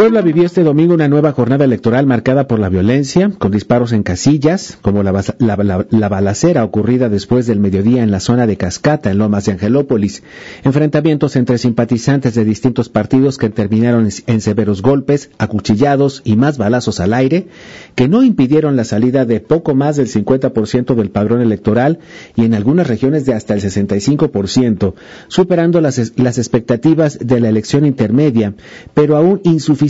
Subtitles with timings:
[0.00, 4.02] Puebla vivió este domingo una nueva jornada electoral marcada por la violencia, con disparos en
[4.02, 9.44] casillas, como la, balacera ocurrida después del mediodía en la zona de Cascata, en Lomas
[9.44, 10.22] de Angelópolis,
[10.64, 16.98] enfrentamientos entre simpatizantes de distintos partidos que terminaron en severos golpes, acuchillados y más balazos
[16.98, 17.48] al aire,
[17.94, 21.98] que no impidieron la salida de poco más del 50% del padrón electoral
[22.36, 24.94] y en algunas regiones de hasta el 65%,
[25.28, 28.54] superando las, las expectativas de la elección intermedia,
[28.94, 29.89] pero aún insuficiente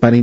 [0.00, 0.16] para,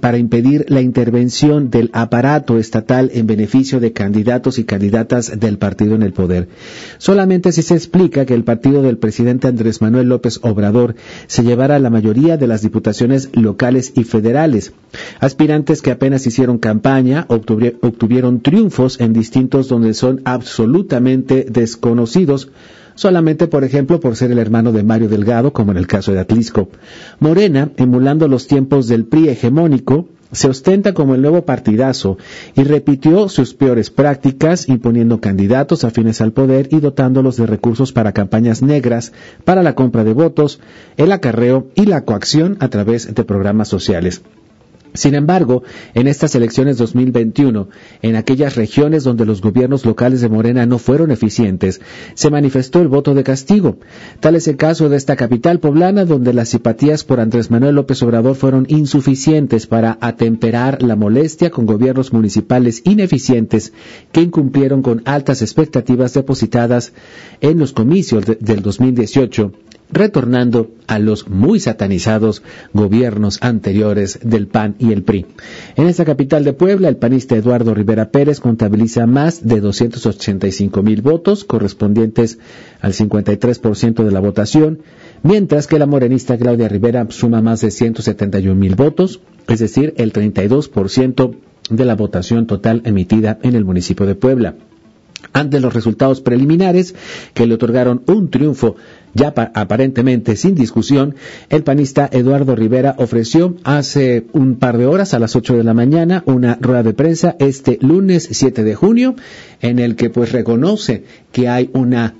[0.00, 5.94] para impedir la intervención del aparato estatal en beneficio de candidatos y candidatas del partido
[5.94, 6.48] en el poder.
[6.98, 10.94] Solamente si se explica que el partido del presidente Andrés Manuel López Obrador
[11.26, 14.72] se llevara la mayoría de las diputaciones locales y federales.
[15.20, 22.50] Aspirantes que apenas hicieron campaña obtuvieron triunfos en distintos donde son absolutamente desconocidos
[22.96, 26.18] solamente por ejemplo por ser el hermano de Mario Delgado, como en el caso de
[26.18, 26.68] Atlisco.
[27.20, 32.18] Morena, emulando los tiempos del PRI hegemónico, se ostenta como el nuevo partidazo
[32.56, 38.12] y repitió sus peores prácticas imponiendo candidatos afines al poder y dotándolos de recursos para
[38.12, 39.12] campañas negras,
[39.44, 40.60] para la compra de votos,
[40.96, 44.22] el acarreo y la coacción a través de programas sociales.
[44.94, 45.62] Sin embargo,
[45.94, 47.68] en estas elecciones 2021,
[48.02, 51.80] en aquellas regiones donde los gobiernos locales de Morena no fueron eficientes,
[52.14, 53.78] se manifestó el voto de castigo.
[54.20, 58.02] Tal es el caso de esta capital poblana, donde las simpatías por Andrés Manuel López
[58.02, 63.72] Obrador fueron insuficientes para atemperar la molestia con gobiernos municipales ineficientes
[64.12, 66.92] que incumplieron con altas expectativas depositadas
[67.40, 69.52] en los comicios del 2018
[69.90, 72.42] retornando a los muy satanizados
[72.72, 75.26] gobiernos anteriores del PAN y el PRI.
[75.76, 81.02] En esta capital de Puebla, el panista Eduardo Rivera Pérez contabiliza más de 285 mil
[81.02, 82.38] votos, correspondientes
[82.80, 84.80] al 53% de la votación,
[85.22, 90.12] mientras que la morenista Claudia Rivera suma más de 171 mil votos, es decir, el
[90.12, 91.36] 32%
[91.70, 94.54] de la votación total emitida en el municipio de Puebla.
[95.32, 96.94] Ante los resultados preliminares
[97.34, 98.76] que le otorgaron un triunfo
[99.14, 101.14] ya aparentemente sin discusión,
[101.48, 105.72] el panista Eduardo Rivera ofreció hace un par de horas a las 8 de la
[105.72, 109.16] mañana una rueda de prensa este lunes 7 de junio
[109.62, 112.14] en el que pues reconoce que hay una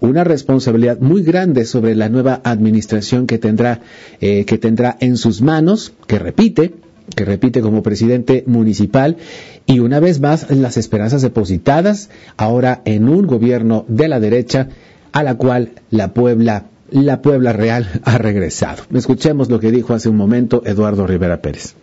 [0.00, 3.80] una responsabilidad muy grande sobre la nueva administración que tendrá
[4.20, 6.72] eh, que tendrá en sus manos, que repite,
[7.14, 9.16] que repite como presidente municipal
[9.66, 14.68] y una vez más las esperanzas depositadas ahora en un gobierno de la derecha
[15.12, 18.84] a la cual la Puebla, la Puebla Real ha regresado.
[18.94, 21.74] Escuchemos lo que dijo hace un momento Eduardo Rivera Pérez.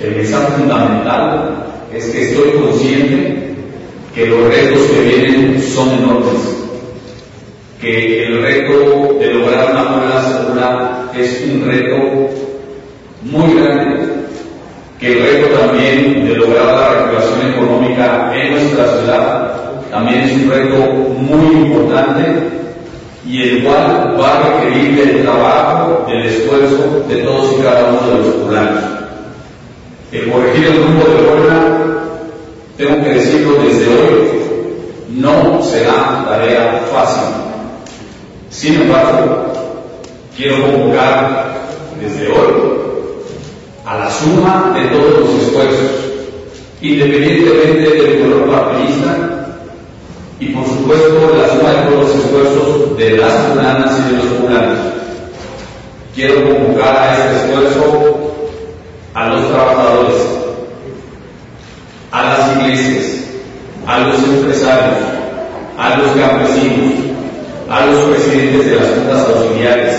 [0.00, 3.54] El mensaje fundamental es que estoy consciente
[4.14, 6.40] que los retos que vienen son enormes,
[7.80, 12.47] que el reto de lograr una Puebla segura es un reto
[13.22, 14.08] muy grande,
[14.98, 19.48] que el reto también de lograr la recuperación económica en nuestra ciudad
[19.90, 20.76] también es un reto
[21.18, 22.22] muy importante
[23.26, 28.00] y el cual va a requerir del trabajo, del esfuerzo de todos y cada uno
[28.08, 28.84] de los poblanos.
[30.12, 31.78] El corregir el grupo de Puebla,
[32.76, 34.28] tengo que decirlo desde hoy,
[35.10, 37.24] no será tarea fácil.
[38.50, 39.52] Sin embargo,
[40.36, 41.58] quiero convocar
[42.00, 42.47] desde hoy
[44.18, 45.90] suma de todos los esfuerzos,
[46.80, 49.16] independientemente del color partidista,
[50.40, 54.26] y por supuesto la suma de todos los esfuerzos de las poblanas y de los
[54.34, 54.78] poblanos.
[56.14, 58.34] Quiero convocar a este esfuerzo
[59.14, 60.16] a los trabajadores,
[62.10, 63.24] a las iglesias,
[63.86, 64.98] a los empresarios,
[65.78, 66.94] a los campesinos,
[67.70, 69.94] a los presidentes de las juntas auxiliares,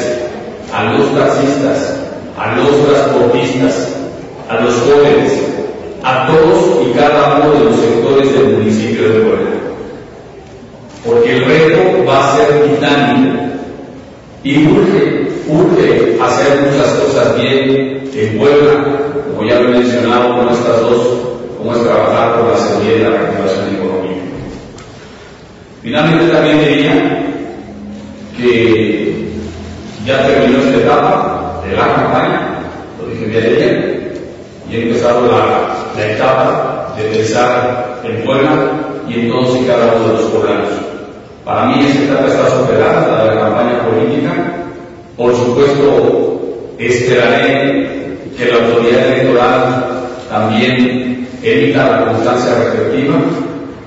[0.74, 1.96] a los taxistas,
[2.38, 3.99] a los transportistas,
[4.50, 5.32] a los jóvenes,
[6.03, 9.59] a todos y cada uno de los sectores del municipio de Puebla
[11.06, 13.40] porque el reto va a ser titánico
[14.44, 18.85] y urge, urge hacer muchas cosas bien en Puebla,
[19.28, 21.18] como ya lo he mencionado con estas dos,
[21.58, 24.16] como es trabajar por la seguridad y la reactivación económica.
[25.82, 27.26] Finalmente también diría
[28.38, 29.29] que
[30.06, 32.59] ya terminó esta etapa de la campaña,
[33.00, 34.14] lo dije bien ayer,
[34.70, 39.96] y he empezado la, la etapa de pensar en Puebla y en todos y cada
[39.96, 40.70] uno de los poblanos.
[41.44, 44.32] Para mí esa etapa está superada, la de la campaña política.
[45.17, 49.85] Por supuesto, esperaré que la autoridad electoral
[50.29, 53.16] también emita la constancia respectiva,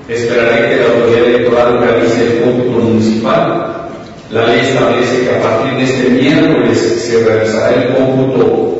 [0.09, 3.89] esperaré que la autoridad electoral realice el cómputo municipal.
[4.29, 8.79] La ley establece que a partir de este miércoles se realizará el cómputo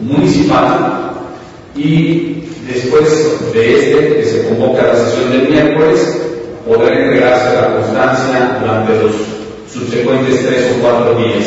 [0.00, 1.12] municipal
[1.76, 2.31] y
[2.72, 6.20] después de este, que se convoca la sesión del miércoles,
[6.66, 9.12] podrá entregarse la constancia durante los
[9.72, 11.44] subsecuentes tres o cuatro días.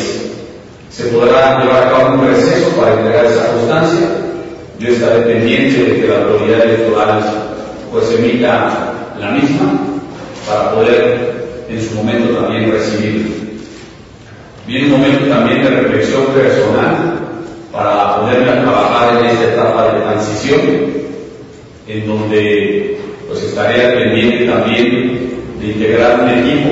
[0.89, 4.07] Se podrá llevar a cabo un receso para entregar esa constancia.
[4.79, 7.21] Yo estaré pendiente de que la autoridad electoral
[7.91, 9.73] pues emita la misma
[10.47, 11.35] para poder
[11.69, 13.35] en su momento también recibirla.
[14.67, 17.19] Viene un momento también de reflexión personal
[17.71, 20.59] para ponerme a trabajar en esta etapa de transición,
[21.87, 22.97] en donde
[23.27, 25.29] pues estaré pendiente también
[25.59, 26.69] de integrar un equipo,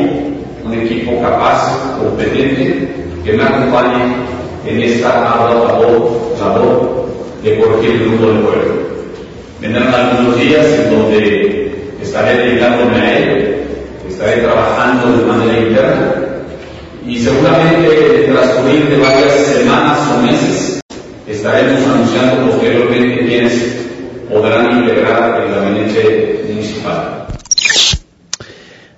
[0.66, 2.88] un equipo capaz, competente,
[3.24, 4.16] que me acompañe
[4.66, 7.08] en esta ardua labor, labor
[7.44, 8.74] de el grupo del pueblo.
[9.62, 11.72] Vendrán algunos días en donde
[12.02, 13.56] estaré dedicándome a ello,
[14.10, 16.16] estaré trabajando de manera interna
[17.06, 20.82] y seguramente en transcurrir de varias semanas o meses
[21.28, 23.83] estaremos anunciando posteriormente quienes
[24.34, 27.28] podrán integrar el gabinete municipal.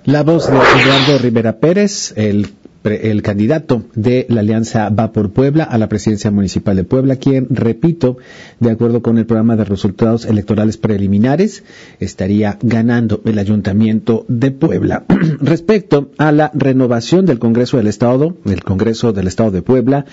[0.04, 2.54] La voz de Eduardo Rivera Pérez, el
[2.94, 7.48] el candidato de la Alianza Va por Puebla a la presidencia municipal de Puebla, quien,
[7.50, 8.18] repito,
[8.60, 11.64] de acuerdo con el programa de resultados electorales preliminares,
[12.00, 15.04] estaría ganando el ayuntamiento de Puebla.
[15.40, 20.04] Respecto a la renovación del Congreso del Estado, el Congreso del Estado de Puebla,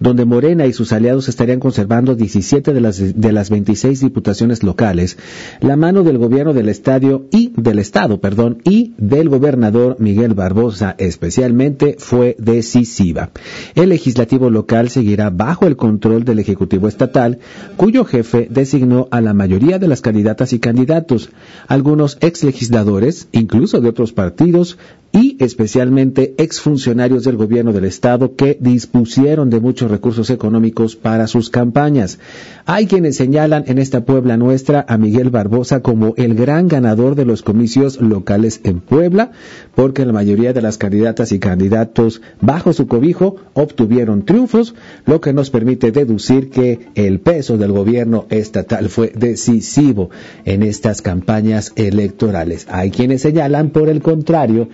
[0.00, 5.18] donde Morena y sus aliados estarían conservando 17 de las, de las 26 diputaciones locales,
[5.60, 10.94] la mano del gobierno del estadio y del Estado, perdón, y del gobernador Miguel Barbosa
[10.98, 13.30] especialmente fue decisiva.
[13.74, 17.38] El legislativo local seguirá bajo el control del Ejecutivo Estatal,
[17.76, 21.30] cuyo jefe designó a la mayoría de las candidatas y candidatos.
[21.68, 24.78] Algunos ex legisladores, incluso de otros partidos,
[25.12, 31.50] y especialmente exfuncionarios del gobierno del Estado que dispusieron de muchos recursos económicos para sus
[31.50, 32.18] campañas.
[32.64, 37.26] Hay quienes señalan en esta Puebla nuestra a Miguel Barbosa como el gran ganador de
[37.26, 39.32] los comicios locales en Puebla,
[39.74, 44.74] porque la mayoría de las candidatas y candidatos bajo su cobijo obtuvieron triunfos,
[45.04, 50.10] lo que nos permite deducir que el peso del gobierno estatal fue decisivo
[50.44, 52.66] en estas campañas electorales.
[52.70, 54.68] Hay quienes señalan, por el contrario,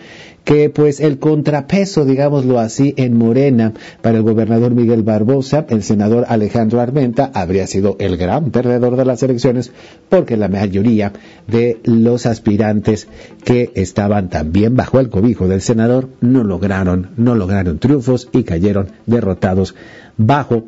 [0.45, 6.25] que pues el contrapeso, digámoslo así, en Morena para el gobernador Miguel Barbosa, el senador
[6.29, 9.73] Alejandro Armenta, habría sido el gran perdedor de las elecciones
[10.09, 11.13] porque la mayoría
[11.47, 13.09] de los aspirantes
[13.45, 18.89] que estaban también bajo el cobijo del senador no lograron, no lograron triunfos y cayeron
[19.07, 19.75] derrotados
[20.17, 20.65] bajo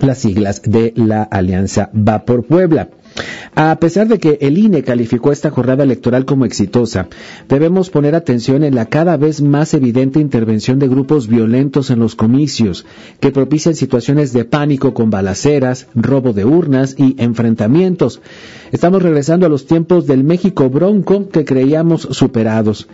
[0.00, 2.88] las siglas de la Alianza Va por Puebla.
[3.54, 7.08] A pesar de que el INE calificó esta jornada electoral como exitosa,
[7.48, 12.14] debemos poner atención en la cada vez más evidente intervención de grupos violentos en los
[12.14, 12.86] comicios,
[13.20, 18.20] que propician situaciones de pánico con balaceras, robo de urnas y enfrentamientos.
[18.70, 22.88] Estamos regresando a los tiempos del México bronco que creíamos superados.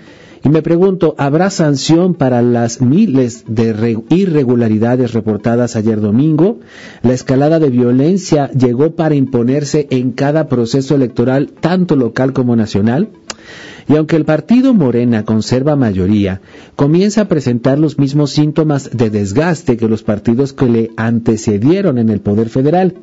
[0.45, 6.61] Y me pregunto, ¿habrá sanción para las miles de irregularidades reportadas ayer domingo?
[7.03, 13.09] La escalada de violencia llegó para imponerse en cada proceso electoral, tanto local como nacional.
[13.89, 16.41] Y aunque el partido Morena conserva mayoría,
[16.77, 22.09] comienza a presentar los mismos síntomas de desgaste que los partidos que le antecedieron en
[22.09, 22.95] el poder federal,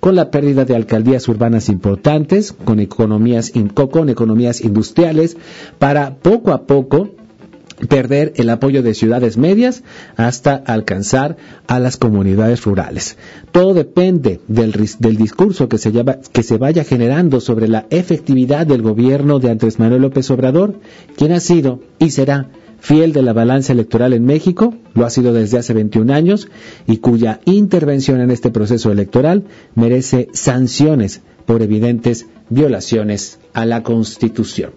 [0.00, 3.52] con la pérdida de alcaldías urbanas importantes, con economías,
[3.90, 5.36] con economías industriales,
[5.78, 7.10] para poco a poco
[7.88, 9.82] perder el apoyo de ciudades medias
[10.16, 11.36] hasta alcanzar
[11.66, 13.16] a las comunidades rurales.
[13.50, 14.72] Todo depende del,
[15.16, 15.92] discurso que se,
[16.32, 20.80] que se vaya generando sobre la efectividad del gobierno de Andrés Manuel López Obrador,
[21.16, 22.48] quien ha sido y será
[22.82, 26.48] fiel de la balanza electoral en México, lo ha sido desde hace 21 años,
[26.86, 29.44] y cuya intervención en este proceso electoral
[29.76, 34.72] merece sanciones por evidentes violaciones a la Constitución.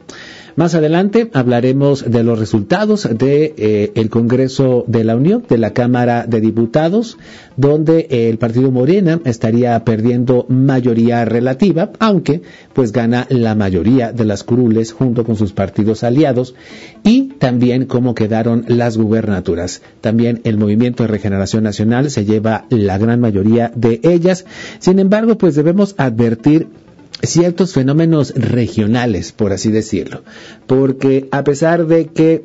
[0.56, 5.58] Más adelante hablaremos de los resultados del de, eh, el Congreso de la Unión, de
[5.58, 7.18] la Cámara de Diputados,
[7.58, 12.42] donde el Partido Morena estaría perdiendo mayoría relativa, aunque
[12.72, 16.56] pues gana la mayoría de las curules junto con sus partidos aliados
[17.04, 19.82] y también cómo quedaron las gubernaturas.
[20.00, 24.46] También el Movimiento de Regeneración Nacional se lleva la gran mayoría de ellas.
[24.80, 26.68] Sin embargo, pues debemos advertir
[27.26, 30.24] ciertos fenómenos regionales, por así decirlo,
[30.68, 32.44] porque a pesar de que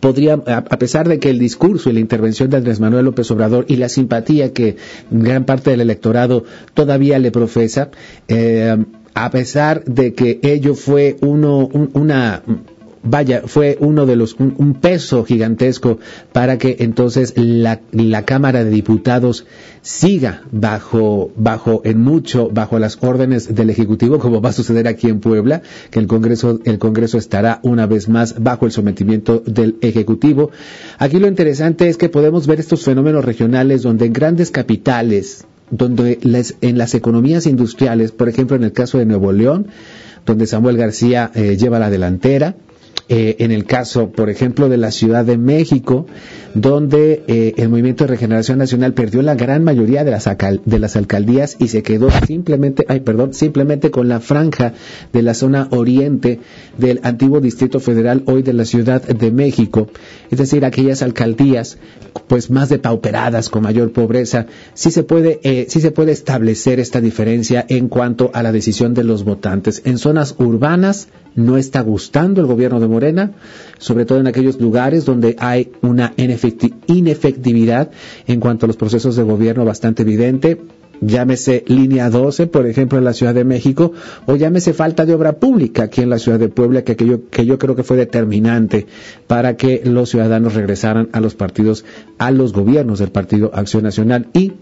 [0.00, 3.66] podría, a pesar de que el discurso y la intervención de Andrés Manuel López Obrador
[3.68, 4.76] y la simpatía que
[5.10, 6.44] gran parte del electorado
[6.74, 7.90] todavía le profesa,
[8.28, 8.76] eh,
[9.14, 12.42] a pesar de que ello fue uno, una
[13.06, 15.98] vaya, fue uno de los, un, peso gigantesco
[16.32, 19.46] para que entonces la, la, Cámara de Diputados
[19.82, 25.08] siga bajo, bajo, en mucho, bajo las órdenes del Ejecutivo, como va a suceder aquí
[25.08, 29.76] en Puebla, que el Congreso, el Congreso estará una vez más bajo el sometimiento del
[29.80, 30.50] Ejecutivo.
[30.98, 36.18] Aquí lo interesante es que podemos ver estos fenómenos regionales donde en grandes capitales, donde
[36.60, 39.68] en las economías industriales, por ejemplo en el caso de Nuevo León,
[40.26, 42.56] donde Samuel García eh, lleva la delantera,
[43.08, 46.06] eh, en el caso, por ejemplo, de la Ciudad de México,
[46.54, 50.28] donde eh, el Movimiento de Regeneración Nacional perdió la gran mayoría de las,
[50.64, 54.72] de las alcaldías y se quedó simplemente, ay, perdón, simplemente con la franja
[55.12, 56.40] de la zona oriente
[56.78, 59.88] del antiguo Distrito Federal, hoy de la Ciudad de México,
[60.30, 61.78] es decir, aquellas alcaldías
[62.26, 67.00] pues más depauperadas, con mayor pobreza, sí se puede, eh, sí se puede establecer esta
[67.00, 69.82] diferencia en cuanto a la decisión de los votantes.
[69.84, 73.32] En zonas urbanas no está gustando el gobierno de Morena,
[73.78, 77.90] sobre todo en aquellos lugares donde hay una inefectividad
[78.26, 80.58] en cuanto a los procesos de gobierno bastante evidente.
[81.02, 83.92] Llámese línea 12, por ejemplo, en la Ciudad de México,
[84.24, 87.44] o llámese falta de obra pública aquí en la Ciudad de Puebla, que, yo, que
[87.44, 88.86] yo creo que fue determinante
[89.26, 91.84] para que los ciudadanos regresaran a los partidos,
[92.16, 94.28] a los gobiernos del Partido Acción Nacional.
[94.32, 94.54] Y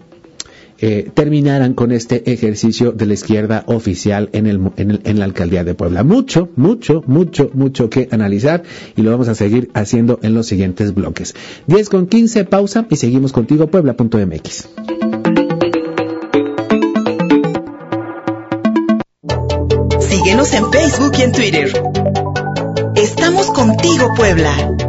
[0.81, 5.75] eh, terminaran con este ejercicio de la izquierda oficial en, el, en, la alcaldía de
[5.75, 6.04] Puebla.
[6.04, 8.62] Mucho, mucho, mucho, mucho que analizar
[8.97, 11.35] y lo vamos a seguir haciendo en los siguientes bloques.
[11.66, 14.69] 10 con 15, pausa y seguimos contigo, puebla.mx.
[20.00, 21.73] Síguenos en Facebook y en Twitter.
[22.97, 24.83] Estamos contigo, Puebla.